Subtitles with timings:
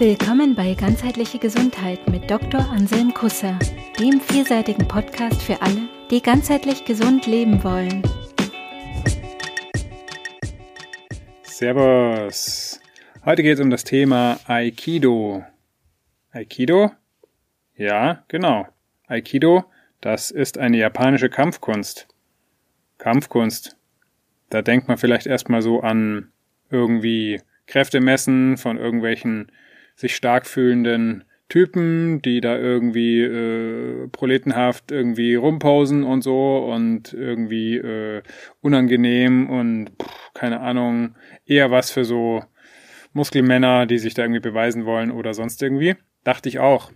[0.00, 2.68] Willkommen bei Ganzheitliche Gesundheit mit Dr.
[2.68, 3.56] Anselm Kusser,
[4.00, 8.02] dem vielseitigen Podcast für alle, die ganzheitlich gesund leben wollen.
[11.44, 12.80] Servus.
[13.24, 15.44] Heute geht es um das Thema Aikido.
[16.32, 16.90] Aikido?
[17.76, 18.66] Ja, genau.
[19.06, 19.62] Aikido,
[20.00, 22.08] das ist eine japanische Kampfkunst.
[22.98, 23.76] Kampfkunst.
[24.50, 26.32] Da denkt man vielleicht erstmal so an
[26.68, 29.52] irgendwie Kräfte messen von irgendwelchen
[29.94, 37.76] sich stark fühlenden Typen, die da irgendwie äh, proletenhaft irgendwie rumpausen und so und irgendwie
[37.76, 38.22] äh,
[38.60, 42.42] unangenehm und pff, keine Ahnung, eher was für so
[43.12, 45.96] Muskelmänner, die sich da irgendwie beweisen wollen oder sonst irgendwie.
[46.24, 46.90] Dachte ich auch.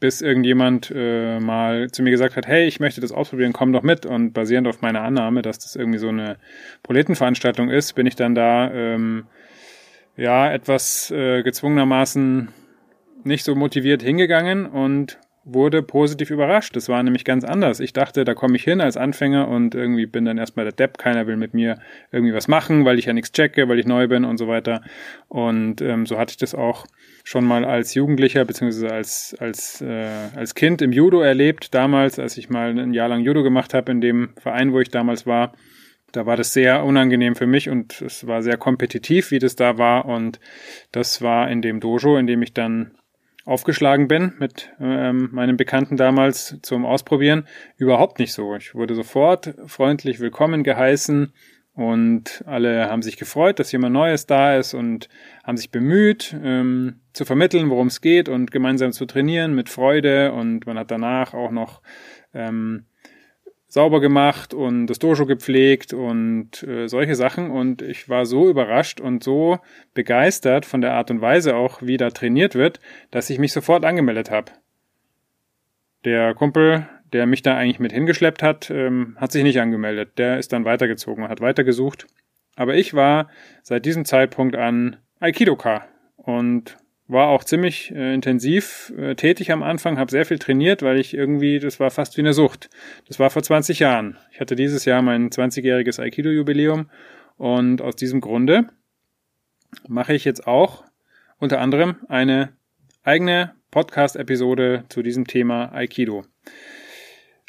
[0.00, 3.82] Bis irgendjemand äh, mal zu mir gesagt hat, hey, ich möchte das ausprobieren, komm doch
[3.82, 4.04] mit.
[4.04, 6.36] Und basierend auf meiner Annahme, dass das irgendwie so eine
[6.82, 9.28] Proletenveranstaltung ist, bin ich dann da ähm,
[10.16, 12.48] ja, etwas äh, gezwungenermaßen
[13.24, 16.74] nicht so motiviert hingegangen und wurde positiv überrascht.
[16.74, 17.80] Das war nämlich ganz anders.
[17.80, 20.96] Ich dachte, da komme ich hin als Anfänger und irgendwie bin dann erstmal der Depp.
[20.96, 21.78] Keiner will mit mir
[22.12, 24.82] irgendwie was machen, weil ich ja nichts checke, weil ich neu bin und so weiter.
[25.28, 26.86] Und ähm, so hatte ich das auch
[27.24, 31.74] schon mal als Jugendlicher beziehungsweise als als äh, als Kind im Judo erlebt.
[31.74, 34.88] Damals, als ich mal ein Jahr lang Judo gemacht habe in dem Verein, wo ich
[34.88, 35.52] damals war
[36.16, 39.78] da war das sehr unangenehm für mich und es war sehr kompetitiv, wie das da
[39.78, 40.04] war.
[40.06, 40.40] Und
[40.92, 42.92] das war in dem Dojo, in dem ich dann
[43.44, 48.54] aufgeschlagen bin mit ähm, meinem Bekannten damals zum Ausprobieren, überhaupt nicht so.
[48.56, 51.32] Ich wurde sofort freundlich willkommen geheißen
[51.74, 55.08] und alle haben sich gefreut, dass jemand Neues da ist und
[55.42, 60.32] haben sich bemüht, ähm, zu vermitteln, worum es geht und gemeinsam zu trainieren mit Freude.
[60.32, 61.82] Und man hat danach auch noch
[62.32, 62.86] ähm,
[63.74, 67.50] sauber gemacht und das Dojo gepflegt und äh, solche Sachen.
[67.50, 69.58] Und ich war so überrascht und so
[69.94, 72.78] begeistert von der Art und Weise auch, wie da trainiert wird,
[73.10, 74.52] dass ich mich sofort angemeldet habe.
[76.04, 80.18] Der Kumpel, der mich da eigentlich mit hingeschleppt hat, ähm, hat sich nicht angemeldet.
[80.18, 82.06] Der ist dann weitergezogen und hat weitergesucht.
[82.54, 83.28] Aber ich war
[83.64, 85.84] seit diesem Zeitpunkt an Aikidoka
[86.14, 86.76] und
[87.06, 91.14] war auch ziemlich äh, intensiv äh, tätig am Anfang, habe sehr viel trainiert, weil ich
[91.14, 92.70] irgendwie, das war fast wie eine Sucht.
[93.06, 94.16] Das war vor 20 Jahren.
[94.32, 96.88] Ich hatte dieses Jahr mein 20-jähriges Aikido-Jubiläum
[97.36, 98.68] und aus diesem Grunde
[99.86, 100.84] mache ich jetzt auch
[101.38, 102.52] unter anderem eine
[103.02, 106.24] eigene Podcast-Episode zu diesem Thema Aikido.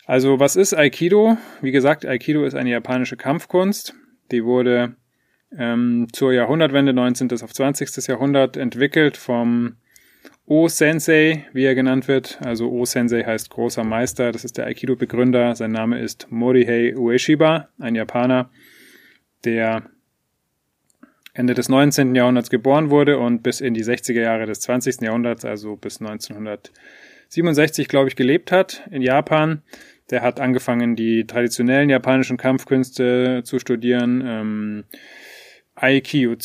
[0.05, 1.37] Also was ist Aikido?
[1.61, 3.93] Wie gesagt, Aikido ist eine japanische Kampfkunst.
[4.31, 4.95] Die wurde
[5.57, 7.31] ähm, zur Jahrhundertwende 19.
[7.41, 8.07] auf 20.
[8.07, 9.75] Jahrhundert entwickelt vom
[10.47, 12.39] O-Sensei, wie er genannt wird.
[12.43, 14.31] Also O-Sensei heißt großer Meister.
[14.31, 15.55] Das ist der Aikido-Begründer.
[15.55, 18.51] Sein Name ist Morihei Ueshiba, ein Japaner,
[19.43, 19.89] der
[21.33, 22.15] Ende des 19.
[22.15, 25.01] Jahrhunderts geboren wurde und bis in die 60er Jahre des 20.
[25.01, 29.63] Jahrhunderts, also bis 1967, glaube ich, gelebt hat in Japan.
[30.11, 34.23] Der hat angefangen, die traditionellen japanischen Kampfkünste zu studieren.
[34.25, 34.83] Ähm,
[35.75, 36.35] Aikiu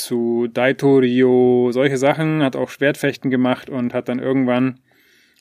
[0.49, 4.81] Daitorio, solche Sachen, hat auch Schwertfechten gemacht und hat dann irgendwann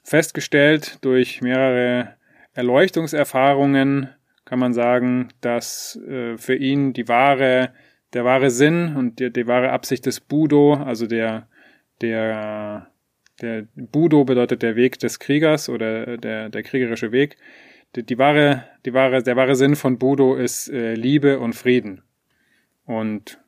[0.04, 2.16] festgestellt durch mehrere
[2.54, 4.10] Erleuchtungserfahrungen,
[4.46, 7.74] kann man sagen, dass äh, für ihn die wahre,
[8.14, 11.48] der wahre Sinn und die, die wahre Absicht des Budo, also der,
[12.02, 12.88] der,
[13.42, 17.38] der Budo bedeutet der Weg des Kriegers oder der, der kriegerische Weg.
[17.96, 22.04] Die, die wahre, die wahre, der wahre Sinn von Budo ist äh, Liebe und Frieden.
[22.86, 23.40] Und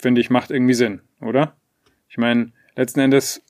[0.00, 1.56] finde ich, macht irgendwie Sinn, oder?
[2.08, 3.42] Ich meine, letzten Endes,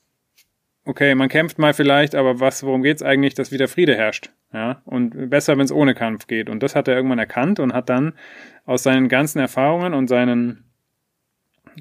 [0.85, 4.31] okay, man kämpft mal vielleicht, aber was, worum geht's eigentlich, dass wieder Friede herrscht?
[4.53, 6.49] Ja, und besser, wenn es ohne Kampf geht.
[6.49, 8.13] Und das hat er irgendwann erkannt und hat dann
[8.65, 10.65] aus seinen ganzen Erfahrungen und seinen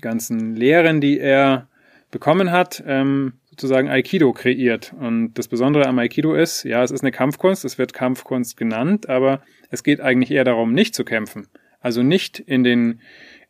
[0.00, 1.68] ganzen Lehren, die er
[2.12, 4.94] bekommen hat, ähm, sozusagen Aikido kreiert.
[4.98, 9.08] Und das Besondere am Aikido ist, ja, es ist eine Kampfkunst, es wird Kampfkunst genannt,
[9.08, 11.48] aber es geht eigentlich eher darum, nicht zu kämpfen.
[11.80, 13.00] Also nicht in den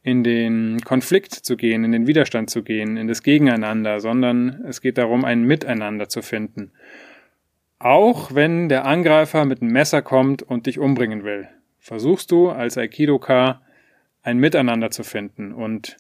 [0.03, 4.81] in den Konflikt zu gehen, in den Widerstand zu gehen, in das Gegeneinander, sondern es
[4.81, 6.73] geht darum, ein Miteinander zu finden.
[7.79, 11.49] Auch wenn der Angreifer mit einem Messer kommt und dich umbringen will,
[11.79, 13.63] versuchst du als Aikidoka
[14.23, 15.97] ein Miteinander zu finden und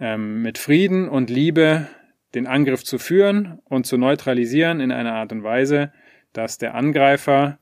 [0.00, 1.88] ähm, mit Frieden und Liebe
[2.34, 5.92] den Angriff zu führen und zu neutralisieren in einer Art und Weise,
[6.32, 7.58] dass der Angreifer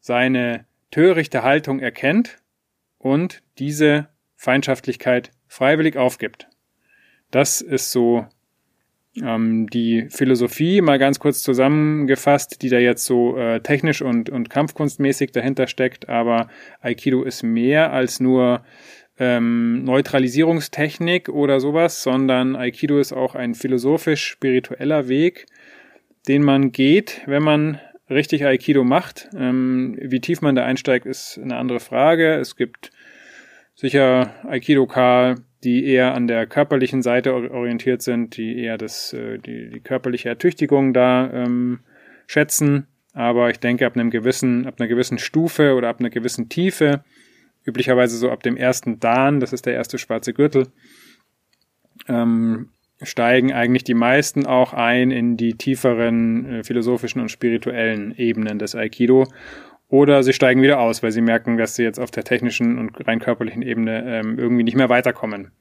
[0.00, 2.38] seine törichte Haltung erkennt
[2.98, 4.08] und diese
[4.38, 6.48] Feindschaftlichkeit freiwillig aufgibt.
[7.30, 8.24] Das ist so
[9.20, 14.48] ähm, die Philosophie, mal ganz kurz zusammengefasst, die da jetzt so äh, technisch und, und
[14.48, 16.08] kampfkunstmäßig dahinter steckt.
[16.08, 16.48] Aber
[16.80, 18.64] Aikido ist mehr als nur
[19.18, 25.46] ähm, Neutralisierungstechnik oder sowas, sondern Aikido ist auch ein philosophisch-spiritueller Weg,
[26.28, 29.28] den man geht, wenn man richtig Aikido macht.
[29.36, 32.34] Ähm, wie tief man da einsteigt, ist eine andere Frage.
[32.34, 32.92] Es gibt
[33.78, 39.70] sicher Aikido-Ka, die eher an der körperlichen Seite orientiert sind, die eher das, äh, die,
[39.70, 41.78] die körperliche Ertüchtigung da ähm,
[42.26, 42.88] schätzen.
[43.12, 47.04] Aber ich denke, ab einem gewissen, ab einer gewissen Stufe oder ab einer gewissen Tiefe,
[47.64, 50.66] üblicherweise so ab dem ersten Dan, das ist der erste schwarze Gürtel,
[52.08, 52.70] ähm,
[53.00, 58.74] steigen eigentlich die meisten auch ein in die tieferen äh, philosophischen und spirituellen Ebenen des
[58.74, 59.28] Aikido.
[59.88, 63.06] Oder sie steigen wieder aus, weil sie merken, dass sie jetzt auf der technischen und
[63.06, 65.52] rein körperlichen Ebene ähm, irgendwie nicht mehr weiterkommen.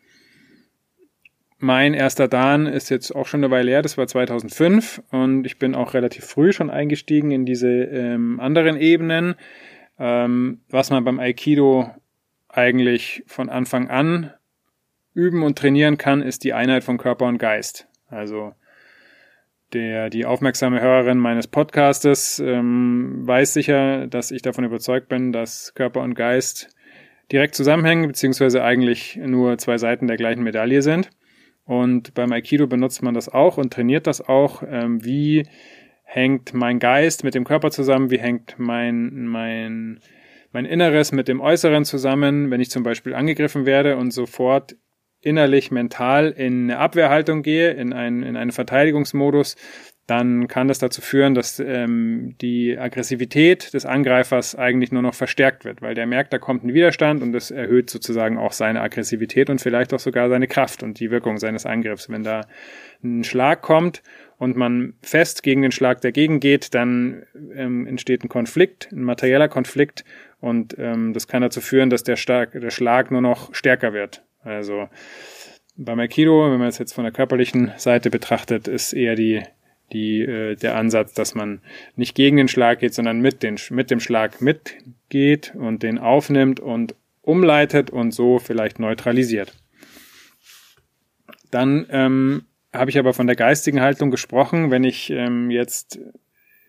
[1.59, 5.57] Mein erster Dan ist jetzt auch schon eine Weile her, das war 2005 und ich
[5.57, 9.35] bin auch relativ früh schon eingestiegen in diese ähm, anderen Ebenen,
[9.97, 11.89] ähm, was man beim Aikido
[12.49, 14.33] eigentlich von Anfang an
[15.13, 17.87] üben und trainieren kann, ist die Einheit von Körper und Geist.
[18.07, 18.53] Also
[19.73, 25.73] der, die aufmerksame Hörerin meines Podcastes ähm, weiß sicher, dass ich davon überzeugt bin, dass
[25.73, 26.69] Körper und Geist
[27.31, 31.09] direkt zusammenhängen, beziehungsweise eigentlich nur zwei Seiten der gleichen Medaille sind.
[31.65, 34.63] Und beim Aikido benutzt man das auch und trainiert das auch.
[34.65, 35.43] Ähm, wie
[36.03, 38.09] hängt mein Geist mit dem Körper zusammen?
[38.09, 39.99] Wie hängt mein, mein,
[40.53, 42.49] mein Inneres mit dem Äußeren zusammen?
[42.49, 44.77] Wenn ich zum Beispiel angegriffen werde und sofort
[45.21, 49.55] innerlich, mental in eine Abwehrhaltung gehe, in, ein, in einen Verteidigungsmodus,
[50.07, 55.65] dann kann das dazu führen, dass ähm, die Aggressivität des Angreifers eigentlich nur noch verstärkt
[55.65, 59.49] wird, weil der merkt, da kommt ein Widerstand und das erhöht sozusagen auch seine Aggressivität
[59.49, 62.09] und vielleicht auch sogar seine Kraft und die Wirkung seines Angriffs.
[62.09, 62.47] Wenn da
[63.03, 64.01] ein Schlag kommt
[64.37, 67.23] und man fest gegen den Schlag dagegen geht, dann
[67.53, 70.05] ähm, entsteht ein Konflikt, ein materieller Konflikt
[70.39, 74.23] und ähm, das kann dazu führen, dass der, Stark, der Schlag nur noch stärker wird.
[74.47, 74.87] Also
[75.75, 79.43] beim Aikido, wenn man es jetzt von der körperlichen Seite betrachtet, ist eher die,
[79.93, 81.61] die, äh, der Ansatz, dass man
[81.95, 86.59] nicht gegen den Schlag geht, sondern mit, den, mit dem Schlag mitgeht und den aufnimmt
[86.59, 89.53] und umleitet und so vielleicht neutralisiert.
[91.51, 95.99] Dann ähm, habe ich aber von der geistigen Haltung gesprochen, wenn ich ähm, jetzt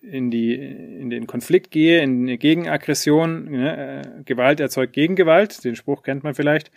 [0.03, 5.77] in die in den Konflikt gehe, in eine Gegenaggression, ne, äh, Gewalt erzeugt Gegengewalt, den
[5.77, 6.71] Spruch kennt man vielleicht,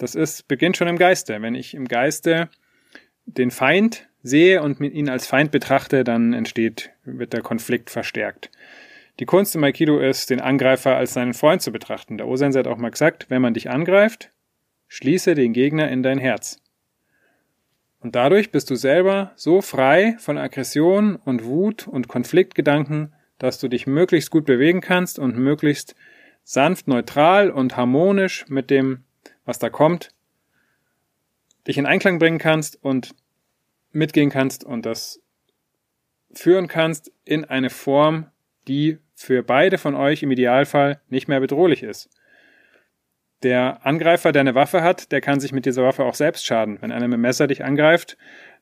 [0.00, 1.40] das ist, beginnt schon im Geiste.
[1.42, 2.48] Wenn ich im Geiste
[3.26, 8.50] den Feind sehe und ihn als Feind betrachte, dann entsteht, wird der Konflikt verstärkt.
[9.18, 12.16] Die Kunst im Aikido ist, den Angreifer als seinen Freund zu betrachten.
[12.16, 14.30] Der Osensei hat auch mal gesagt, wenn man dich angreift,
[14.88, 16.58] schließe den Gegner in dein Herz.
[18.00, 23.68] Und dadurch bist du selber so frei von Aggression und Wut und Konfliktgedanken, dass du
[23.68, 25.94] dich möglichst gut bewegen kannst und möglichst
[26.42, 29.04] sanft, neutral und harmonisch mit dem
[29.50, 30.10] was da kommt,
[31.66, 33.16] dich in Einklang bringen kannst und
[33.90, 35.20] mitgehen kannst und das
[36.32, 38.28] führen kannst in eine Form,
[38.68, 42.08] die für beide von euch im Idealfall nicht mehr bedrohlich ist.
[43.42, 46.80] Der Angreifer, der eine Waffe hat, der kann sich mit dieser Waffe auch selbst schaden.
[46.80, 48.16] Wenn einer mit dem Messer dich angreift,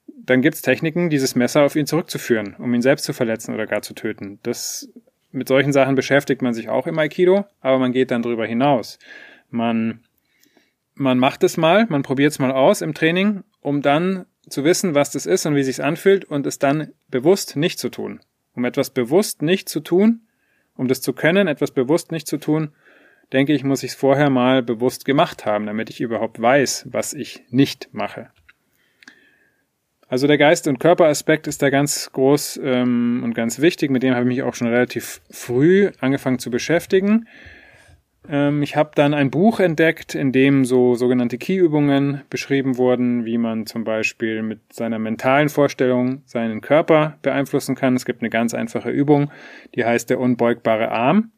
[0.07, 3.83] dann gibt's Techniken, dieses Messer auf ihn zurückzuführen, um ihn selbst zu verletzen oder gar
[3.83, 4.39] zu töten.
[4.43, 4.89] Das,
[5.33, 8.99] mit solchen Sachen beschäftigt man sich auch im Aikido, aber man geht dann darüber hinaus.
[9.51, 10.01] Man
[10.99, 14.95] man macht es mal, man probiert es mal aus im Training, um dann zu wissen,
[14.95, 18.21] was das ist und wie sich's anfühlt und es dann bewusst nicht zu tun.
[18.55, 20.23] Um etwas bewusst nicht zu tun,
[20.75, 22.73] um das zu können, etwas bewusst nicht zu tun,
[23.33, 27.13] denke ich, muss ich es vorher mal bewusst gemacht haben, damit ich überhaupt weiß, was
[27.13, 28.31] ich nicht mache.
[30.09, 33.91] Also der Geist- und Körperaspekt ist da ganz groß ähm, und ganz wichtig.
[33.91, 37.29] Mit dem habe ich mich auch schon relativ früh angefangen zu beschäftigen.
[38.29, 43.39] Ähm, ich habe dann ein Buch entdeckt, in dem so sogenannte Key-Übungen beschrieben wurden, wie
[43.39, 47.97] man zum Beispiel mit seiner mentalen Vorstellung seinen Körper beeinflussen kann.
[47.97, 49.31] Es gibt eine ganz einfache Übung,
[49.75, 51.33] die heißt der unbeugbare Arm.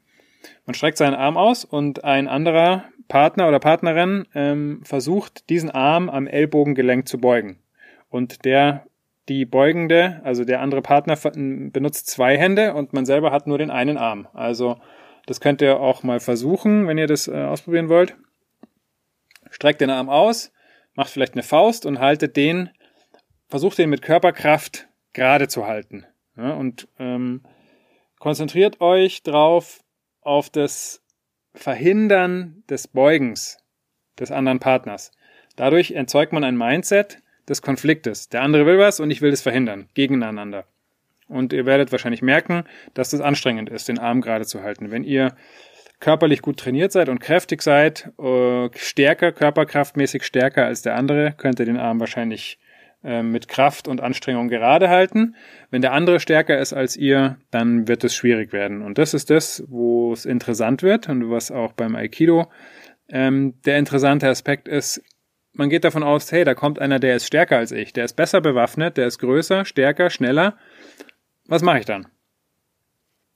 [0.67, 6.09] Man streckt seinen Arm aus und ein anderer Partner oder Partnerin ähm, versucht, diesen Arm
[6.09, 7.59] am Ellbogengelenk zu beugen.
[8.09, 8.87] Und der
[9.29, 13.71] die beugende, also der andere Partner benutzt zwei Hände und man selber hat nur den
[13.71, 14.27] einen Arm.
[14.33, 14.79] Also
[15.27, 18.17] das könnt ihr auch mal versuchen, wenn ihr das äh, ausprobieren wollt.
[19.51, 20.53] Streckt den Arm aus,
[20.95, 22.71] macht vielleicht eine Faust und haltet den,
[23.49, 26.07] versucht den mit Körperkraft gerade zu halten.
[26.37, 27.43] Ja, und ähm,
[28.19, 29.81] konzentriert euch drauf
[30.21, 31.03] auf das
[31.55, 33.59] Verhindern des Beugens
[34.19, 35.11] des anderen Partners.
[35.57, 38.29] Dadurch erzeugt man ein Mindset des Konfliktes.
[38.29, 40.65] Der andere will was und ich will es verhindern, gegeneinander.
[41.31, 44.91] Und ihr werdet wahrscheinlich merken, dass es anstrengend ist, den Arm gerade zu halten.
[44.91, 45.35] Wenn ihr
[46.01, 51.61] körperlich gut trainiert seid und kräftig seid, äh, stärker, körperkraftmäßig stärker als der andere, könnt
[51.61, 52.59] ihr den Arm wahrscheinlich
[53.05, 55.35] äh, mit Kraft und Anstrengung gerade halten.
[55.71, 58.83] Wenn der andere stärker ist als ihr, dann wird es schwierig werden.
[58.83, 62.51] Und das ist das, wo es interessant wird und was auch beim Aikido
[63.11, 65.03] ähm, der interessante Aspekt ist,
[65.53, 68.15] man geht davon aus, hey, da kommt einer, der ist stärker als ich, der ist
[68.15, 70.57] besser bewaffnet, der ist größer, stärker, schneller.
[71.51, 72.07] Was mache ich dann?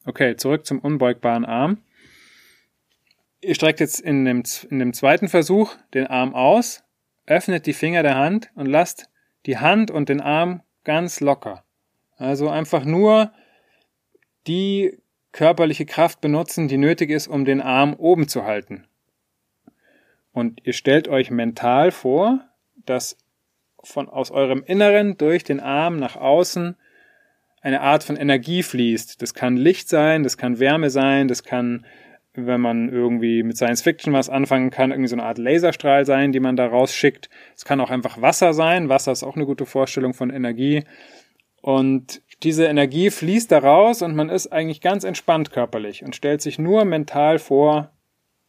[0.06, 1.78] Okay, zurück zum unbeugbaren Arm.
[3.40, 6.84] Ihr streckt jetzt in dem, in dem zweiten Versuch den Arm aus,
[7.26, 9.10] öffnet die Finger der Hand und lasst
[9.46, 11.64] die Hand und den Arm ganz locker.
[12.16, 13.32] Also einfach nur
[14.46, 14.96] die
[15.32, 18.86] körperliche Kraft benutzen, die nötig ist, um den Arm oben zu halten.
[20.30, 23.18] Und ihr stellt euch mental vor, dass
[23.82, 26.76] von aus eurem Inneren durch den Arm nach außen
[27.64, 29.20] eine Art von Energie fließt.
[29.22, 31.86] Das kann Licht sein, das kann Wärme sein, das kann,
[32.34, 36.30] wenn man irgendwie mit Science Fiction was anfangen kann, irgendwie so eine Art Laserstrahl sein,
[36.32, 37.30] die man da rausschickt.
[37.56, 38.90] Es kann auch einfach Wasser sein.
[38.90, 40.84] Wasser ist auch eine gute Vorstellung von Energie.
[41.62, 46.42] Und diese Energie fließt da raus und man ist eigentlich ganz entspannt körperlich und stellt
[46.42, 47.92] sich nur mental vor,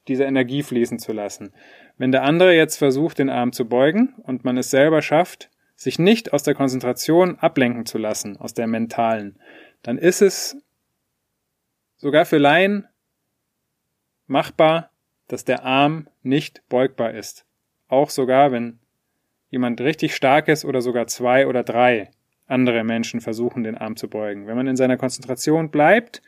[0.10, 1.54] diese Energie fließen zu lassen.
[1.98, 6.00] Wenn der andere jetzt versucht, den Arm zu beugen und man es selber schafft, sich
[6.00, 9.40] nicht aus der Konzentration ablenken zu lassen, aus der mentalen,
[9.84, 10.58] dann ist es
[11.98, 12.88] sogar für Laien
[14.28, 14.92] machbar,
[15.28, 17.46] dass der Arm nicht beugbar ist.
[17.88, 18.80] Auch sogar, wenn
[19.50, 22.10] jemand richtig stark ist oder sogar zwei oder drei
[22.48, 24.48] andere Menschen versuchen, den Arm zu beugen.
[24.48, 26.22] Wenn man in seiner Konzentration bleibt,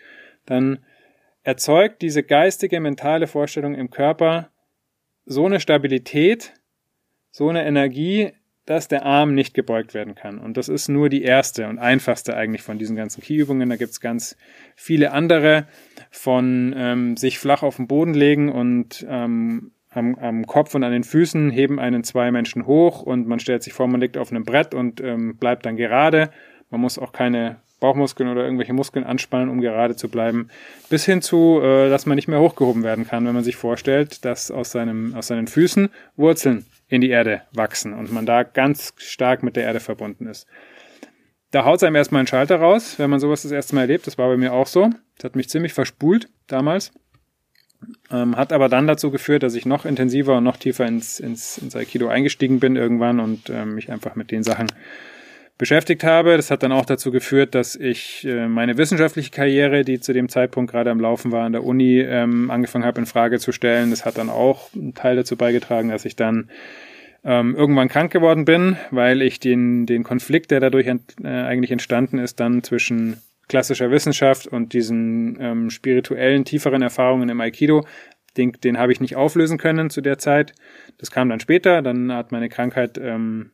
[0.46, 0.80] dann
[1.44, 4.50] erzeugt diese geistige, mentale Vorstellung im Körper
[5.26, 6.54] so eine Stabilität,
[7.32, 8.32] so eine Energie,
[8.68, 10.38] dass der Arm nicht gebeugt werden kann.
[10.38, 13.70] Und das ist nur die erste und einfachste eigentlich von diesen ganzen Keyübungen.
[13.70, 14.38] Da gibt's ganz
[14.76, 15.68] viele andere
[16.12, 20.92] von ähm, sich flach auf den Boden legen und ähm, am, am Kopf und an
[20.92, 24.32] den Füßen heben einen zwei Menschen hoch und man stellt sich vor, man liegt auf
[24.32, 26.30] einem Brett und ähm, bleibt dann gerade.
[26.70, 30.50] Man muss auch keine Bauchmuskeln oder irgendwelche Muskeln anspannen, um gerade zu bleiben.
[30.90, 34.26] Bis hin zu, äh, dass man nicht mehr hochgehoben werden kann, wenn man sich vorstellt,
[34.26, 38.94] dass aus, seinem, aus seinen Füßen Wurzeln in die Erde wachsen und man da ganz
[38.98, 40.48] stark mit der Erde verbunden ist.
[41.52, 44.08] Da haut einem erstmal ein Schalter raus, wenn man sowas das erste Mal erlebt.
[44.08, 44.90] Das war bei mir auch so.
[45.16, 46.92] Das hat mich ziemlich verspult damals.
[48.12, 51.58] Ähm, hat aber dann dazu geführt, dass ich noch intensiver und noch tiefer ins, ins,
[51.58, 54.68] ins Aikido eingestiegen bin irgendwann und ähm, mich einfach mit den Sachen
[55.58, 56.38] beschäftigt habe.
[56.38, 60.30] Das hat dann auch dazu geführt, dass ich äh, meine wissenschaftliche Karriere, die zu dem
[60.30, 63.90] Zeitpunkt gerade am Laufen war an der Uni, ähm, angefangen habe in Frage zu stellen.
[63.90, 66.50] Das hat dann auch einen Teil dazu beigetragen, dass ich dann
[67.24, 71.72] ähm, irgendwann krank geworden bin, weil ich den, den Konflikt, der dadurch ent, äh, eigentlich
[71.72, 77.86] entstanden ist, dann zwischen klassischer Wissenschaft und diesen ähm, spirituellen, tieferen Erfahrungen im Aikido,
[78.36, 80.54] den, den habe ich nicht auflösen können zu der Zeit.
[81.00, 83.52] Das kam dann später, dann hat meine Krankheit ähm,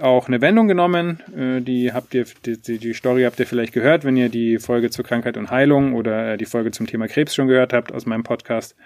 [0.00, 1.20] auch eine Wendung genommen.
[1.36, 4.90] Äh, die habt ihr, die, die Story habt ihr vielleicht gehört, wenn ihr die Folge
[4.90, 8.06] zur Krankheit und Heilung oder äh, die Folge zum Thema Krebs schon gehört habt aus
[8.06, 8.76] meinem Podcast.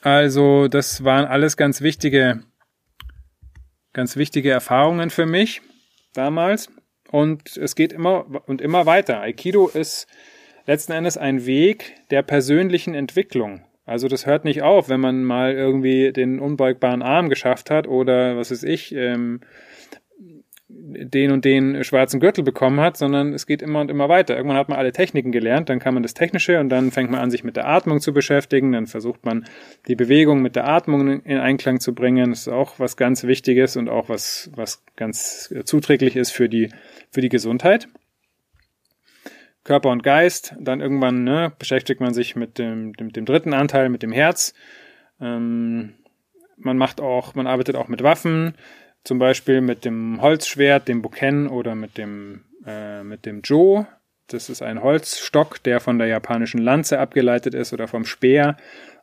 [0.00, 2.40] Also, das waren alles ganz wichtige,
[3.92, 5.62] ganz wichtige Erfahrungen für mich
[6.12, 6.68] damals.
[7.10, 9.20] Und es geht immer und immer weiter.
[9.20, 10.06] Aikido ist
[10.66, 13.64] letzten Endes ein Weg der persönlichen Entwicklung.
[13.86, 18.36] Also das hört nicht auf, wenn man mal irgendwie den unbeugbaren Arm geschafft hat oder
[18.36, 19.40] was weiß ich, ähm,
[20.68, 24.34] den und den schwarzen Gürtel bekommen hat, sondern es geht immer und immer weiter.
[24.34, 27.20] Irgendwann hat man alle Techniken gelernt, dann kann man das Technische und dann fängt man
[27.20, 29.44] an, sich mit der Atmung zu beschäftigen, dann versucht man
[29.88, 32.30] die Bewegung mit der Atmung in Einklang zu bringen.
[32.30, 36.70] Das ist auch was ganz Wichtiges und auch was, was ganz zuträglich ist für die,
[37.10, 37.88] für die Gesundheit.
[39.64, 43.88] Körper und Geist, dann irgendwann ne, beschäftigt man sich mit dem, dem, dem dritten Anteil,
[43.88, 44.54] mit dem Herz.
[45.20, 45.94] Ähm,
[46.56, 48.54] man macht auch, man arbeitet auch mit Waffen,
[49.04, 53.86] zum Beispiel mit dem Holzschwert, dem Buken oder mit dem, äh, mit dem Jo.
[54.28, 58.56] Das ist ein Holzstock, der von der japanischen Lanze abgeleitet ist oder vom Speer.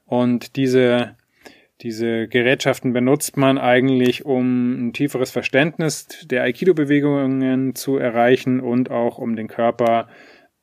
[0.05, 1.15] Und diese,
[1.81, 9.19] diese Gerätschaften benutzt man eigentlich, um ein tieferes Verständnis der Aikido-Bewegungen zu erreichen und auch
[9.19, 10.09] um den Körper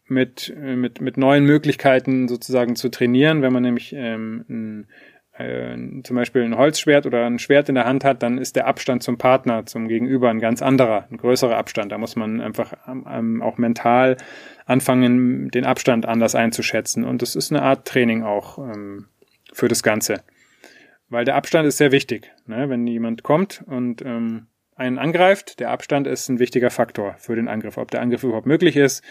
[0.09, 3.43] mit, mit, mit neuen Möglichkeiten sozusagen zu trainieren.
[3.43, 4.87] Wenn man nämlich ähm, ein
[5.39, 8.67] äh, zum Beispiel ein Holzschwert oder ein Schwert in der Hand hat, dann ist der
[8.67, 11.93] Abstand zum Partner, zum Gegenüber ein ganz anderer, ein größerer Abstand.
[11.93, 14.17] Da muss man einfach ähm, auch mental
[14.67, 17.05] anfangen, den Abstand anders einzuschätzen.
[17.05, 19.07] Und das ist eine Art Training auch ähm,
[19.53, 20.23] für das Ganze.
[21.09, 22.31] Weil der Abstand ist sehr wichtig.
[22.47, 22.69] Ne?
[22.69, 27.49] Wenn jemand kommt und ähm, einen angreift, der Abstand ist ein wichtiger Faktor für den
[27.49, 27.79] Angriff.
[27.79, 29.03] Ob der Angriff überhaupt möglich ist,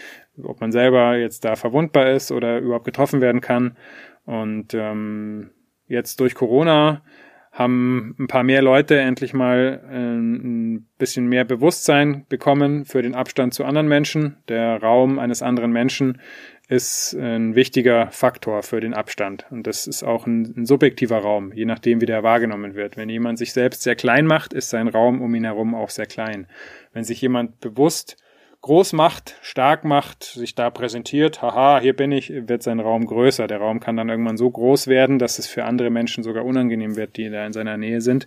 [0.42, 3.76] ob man selber jetzt da verwundbar ist oder überhaupt getroffen werden kann
[4.24, 5.50] Und ähm,
[5.88, 7.02] jetzt durch Corona
[7.50, 13.14] haben ein paar mehr Leute endlich mal äh, ein bisschen mehr Bewusstsein bekommen für den
[13.14, 14.36] Abstand zu anderen Menschen.
[14.48, 16.20] Der Raum eines anderen Menschen
[16.68, 19.46] ist ein wichtiger Faktor für den Abstand.
[19.50, 22.96] Und das ist auch ein, ein, subjektiver Raum, je nachdem, wie der wahrgenommen wird.
[22.96, 26.06] Wenn jemand sich selbst sehr klein macht, ist sein Raum um ihn herum auch sehr
[26.06, 26.46] klein.
[26.92, 28.18] Wenn sich jemand bewusst
[28.60, 33.46] groß macht, stark macht, sich da präsentiert, haha, hier bin ich, wird sein Raum größer.
[33.46, 36.96] Der Raum kann dann irgendwann so groß werden, dass es für andere Menschen sogar unangenehm
[36.96, 38.26] wird, die da in seiner Nähe sind.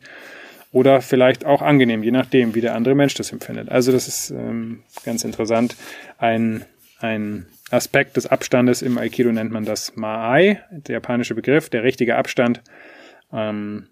[0.72, 3.70] Oder vielleicht auch angenehm, je nachdem, wie der andere Mensch das empfindet.
[3.70, 5.76] Also das ist ähm, ganz interessant.
[6.18, 6.64] Ein,
[7.00, 12.16] ein Aspekt des Abstandes im Aikido nennt man das Ma'ai, der japanische Begriff, der richtige
[12.16, 12.62] Abstand.
[13.34, 13.88] Ähm,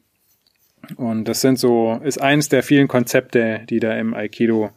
[0.95, 4.71] und das sind so, ist eins der vielen Konzepte, die da im Aikido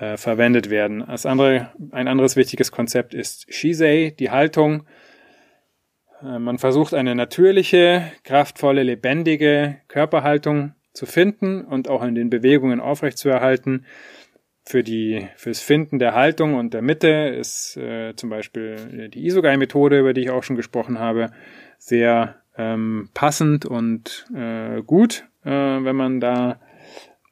[0.00, 1.04] äh, verwendet werden.
[1.06, 4.84] Das andere, ein anderes wichtiges Konzept ist Shisei, die Haltung.
[6.22, 12.80] Äh, man versucht eine natürliche, kraftvolle, lebendige Körperhaltung zu finden und auch in den Bewegungen
[12.80, 13.84] aufrechtzuerhalten.
[14.64, 19.98] Für die fürs Finden der Haltung und der Mitte ist äh, zum Beispiel die Isogai-Methode,
[19.98, 21.30] über die ich auch schon gesprochen habe,
[21.78, 26.60] sehr ähm, passend und äh, gut, äh, wenn man da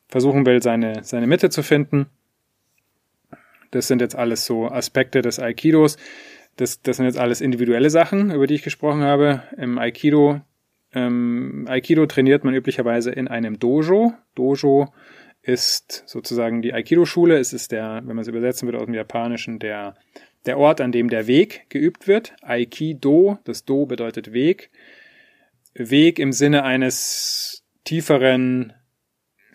[0.08, 2.06] versuchen will, seine, seine Mitte zu finden.
[3.70, 5.96] Das sind jetzt alles so Aspekte des Aikidos.
[6.56, 9.42] Das, das sind jetzt alles individuelle Sachen, über die ich gesprochen habe.
[9.56, 10.40] Im Aikido,
[10.92, 14.12] ähm, Aikido trainiert man üblicherweise in einem Dojo.
[14.34, 14.92] Dojo
[15.42, 17.38] ist sozusagen die Aikido-Schule.
[17.38, 19.94] Es ist der, wenn man es übersetzen würde aus dem Japanischen, der,
[20.46, 22.34] der Ort, an dem der Weg geübt wird.
[22.42, 24.70] Aikido, das Do bedeutet Weg.
[25.74, 28.72] Weg im Sinne eines tieferen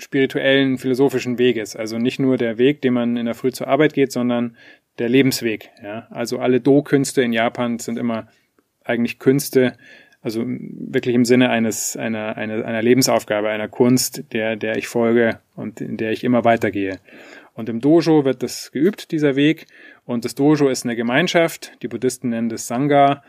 [0.04, 1.76] spirituellen, philosophischen Weges.
[1.76, 4.56] Also nicht nur der Weg, den man in der Früh zur Arbeit geht, sondern
[5.00, 5.72] der Lebensweg.
[5.82, 6.08] Ja?
[6.12, 8.28] Also alle Do-Künste in Japan sind immer
[8.84, 9.74] eigentlich Künste,
[10.22, 15.40] also wirklich im Sinne eines einer, einer, einer Lebensaufgabe, einer Kunst, der, der ich folge
[15.56, 17.00] und in der ich immer weitergehe.
[17.56, 19.68] Und im Dojo wird das geübt, dieser Weg.
[20.06, 21.74] Und das Dojo ist eine Gemeinschaft.
[21.82, 23.24] Die Buddhisten nennen das Sangha.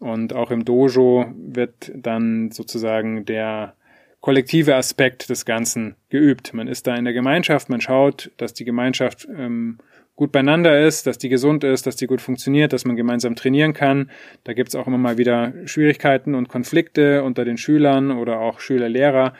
[0.00, 3.74] Und auch im Dojo wird dann sozusagen der
[4.20, 6.52] kollektive Aspekt des Ganzen geübt.
[6.52, 9.78] Man ist da in der Gemeinschaft, man schaut, dass die Gemeinschaft ähm,
[10.16, 13.72] gut beieinander ist, dass die gesund ist, dass die gut funktioniert, dass man gemeinsam trainieren
[13.72, 14.10] kann.
[14.42, 19.34] Da gibt's auch immer mal wieder Schwierigkeiten und Konflikte unter den Schülern oder auch Schüler-Lehrer.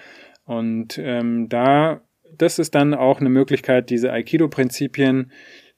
[0.45, 2.01] Und ähm, da,
[2.37, 5.33] das ist dann auch eine Möglichkeit, diese Aikido-Prinzipien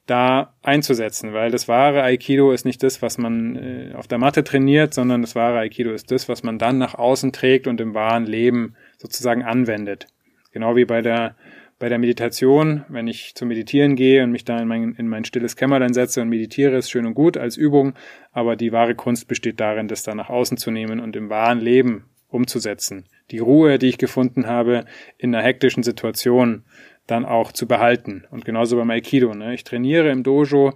[0.05, 4.43] da einzusetzen, weil das wahre Aikido ist nicht das, was man äh, auf der Matte
[4.43, 7.93] trainiert, sondern das wahre Aikido ist das, was man dann nach außen trägt und im
[7.93, 10.07] wahren Leben sozusagen anwendet.
[10.51, 11.35] Genau wie bei der,
[11.79, 15.25] bei der Meditation, wenn ich zum Meditieren gehe und mich da in mein, in mein
[15.25, 17.93] stilles Kämmerlein setze und meditiere, ist schön und gut als Übung,
[18.31, 21.59] aber die wahre Kunst besteht darin, das da nach außen zu nehmen und im wahren
[21.59, 23.05] Leben umzusetzen.
[23.31, 24.85] Die Ruhe, die ich gefunden habe
[25.17, 26.63] in einer hektischen Situation,
[27.07, 28.25] dann auch zu behalten.
[28.29, 29.33] Und genauso beim Aikido.
[29.33, 29.53] Ne?
[29.53, 30.73] Ich trainiere im Dojo,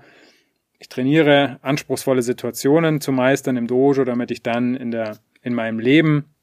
[0.80, 5.80] ich trainiere anspruchsvolle Situationen zu meistern im Dojo, damit ich dann in der, in meinem
[5.80, 6.35] Leben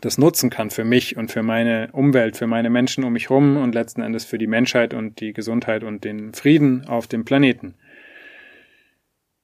[0.00, 3.56] das nutzen kann für mich und für meine Umwelt, für meine Menschen um mich herum
[3.56, 7.74] und letzten Endes für die Menschheit und die Gesundheit und den Frieden auf dem Planeten.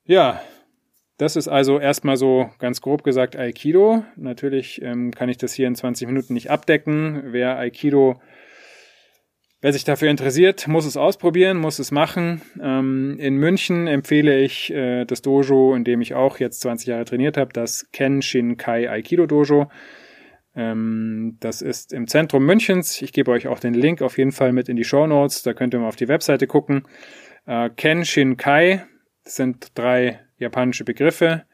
[0.04, 0.40] Ja,
[1.16, 4.04] das ist also erstmal so ganz grob gesagt Aikido.
[4.16, 7.22] Natürlich ähm, kann ich das hier in 20 Minuten nicht abdecken.
[7.26, 8.20] Wer Aikido,
[9.60, 12.42] wer sich dafür interessiert, muss es ausprobieren, muss es machen.
[12.60, 17.04] Ähm, in München empfehle ich äh, das Dojo, in dem ich auch jetzt 20 Jahre
[17.04, 19.68] trainiert habe, das Ken Shin Kai Aikido Dojo.
[20.56, 23.00] Ähm, das ist im Zentrum Münchens.
[23.02, 25.42] Ich gebe euch auch den Link auf jeden Fall mit in die Show Notes.
[25.42, 26.86] Da könnt ihr mal auf die Webseite gucken.
[27.46, 28.84] Äh, Ken Shin Kai
[29.24, 31.44] sind drei japanische Begriffe.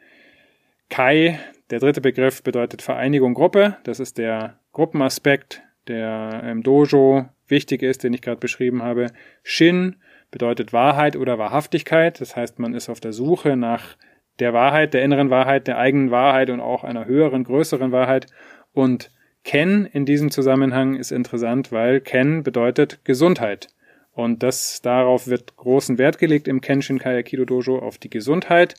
[0.88, 1.38] Kai,
[1.70, 3.76] der dritte Begriff, bedeutet Vereinigung, Gruppe.
[3.84, 9.06] Das ist der Gruppenaspekt, der im Dojo wichtig ist, den ich gerade beschrieben habe.
[9.42, 9.96] Shin
[10.30, 12.20] bedeutet Wahrheit oder Wahrhaftigkeit.
[12.20, 13.96] Das heißt, man ist auf der Suche nach
[14.38, 18.26] der Wahrheit, der inneren Wahrheit, der eigenen Wahrheit und auch einer höheren, größeren Wahrheit.
[18.72, 19.10] Und
[19.44, 23.68] Ken in diesem Zusammenhang ist interessant, weil Ken bedeutet Gesundheit.
[24.12, 28.74] Und das, darauf wird großen Wert gelegt im Kenshin Kayakido Dojo auf die Gesundheit.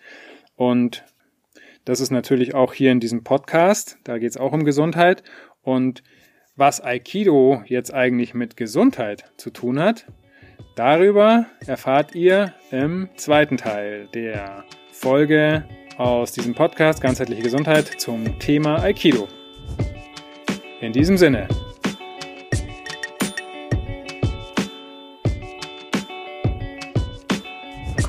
[0.55, 1.03] Und
[1.85, 3.97] das ist natürlich auch hier in diesem Podcast.
[4.03, 5.23] Da geht es auch um Gesundheit.
[5.63, 6.03] Und
[6.55, 10.05] was Aikido jetzt eigentlich mit Gesundheit zu tun hat,
[10.75, 15.63] darüber erfahrt ihr im zweiten Teil der Folge
[15.97, 19.27] aus diesem Podcast Ganzheitliche Gesundheit zum Thema Aikido.
[20.81, 21.47] In diesem Sinne.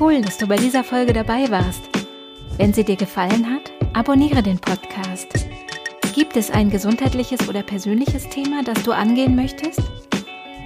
[0.01, 1.83] Cool, dass du bei dieser Folge dabei warst.
[2.57, 5.29] Wenn sie dir gefallen hat, Abonniere den Podcast.
[6.15, 9.83] Gibt es ein gesundheitliches oder persönliches Thema, das du angehen möchtest?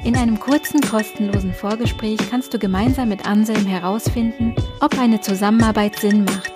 [0.05, 6.25] In einem kurzen, kostenlosen Vorgespräch kannst du gemeinsam mit Anselm herausfinden, ob eine Zusammenarbeit Sinn
[6.25, 6.56] macht.